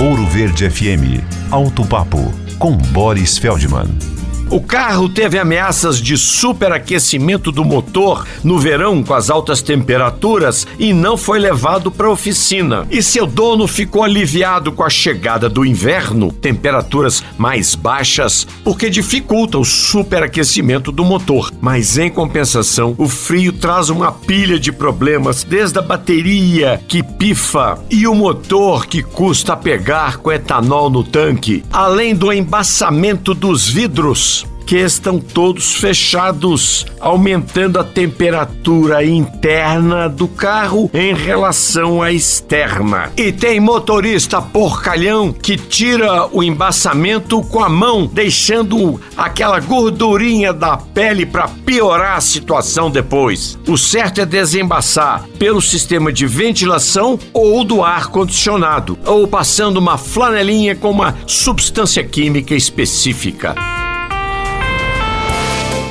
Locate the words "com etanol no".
30.16-31.04